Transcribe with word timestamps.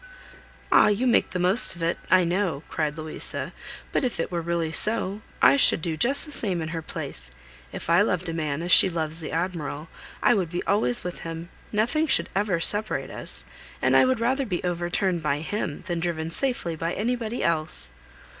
"Ah! 0.71 0.87
You 0.87 1.05
make 1.05 1.29
the 1.29 1.37
most 1.37 1.75
of 1.75 1.83
it, 1.83 1.99
I 2.09 2.23
know," 2.23 2.63
cried 2.69 2.97
Louisa, 2.97 3.53
"but 3.91 4.03
if 4.03 4.19
it 4.19 4.31
were 4.31 4.41
really 4.41 4.71
so, 4.71 5.21
I 5.43 5.57
should 5.57 5.79
do 5.79 5.95
just 5.95 6.25
the 6.25 6.31
same 6.31 6.59
in 6.59 6.69
her 6.69 6.81
place. 6.81 7.29
If 7.71 7.87
I 7.87 8.01
loved 8.01 8.27
a 8.27 8.33
man, 8.33 8.63
as 8.63 8.71
she 8.71 8.89
loves 8.89 9.19
the 9.19 9.31
Admiral, 9.31 9.89
I 10.23 10.33
would 10.33 10.59
always 10.65 11.01
be 11.01 11.07
with 11.07 11.19
him, 11.19 11.49
nothing 11.71 12.07
should 12.07 12.29
ever 12.35 12.59
separate 12.59 13.11
us, 13.11 13.45
and 13.79 13.95
I 13.95 14.05
would 14.05 14.19
rather 14.19 14.47
be 14.47 14.63
overturned 14.63 15.21
by 15.21 15.41
him, 15.41 15.83
than 15.85 15.99
driven 15.99 16.31
safely 16.31 16.75
by 16.75 16.93
anybody 16.93 17.43
else." 17.43 17.91